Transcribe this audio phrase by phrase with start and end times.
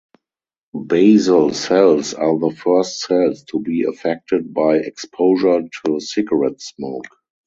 [0.87, 7.05] Basal cells are the first cells to be affected by exposure to cigarette smoke.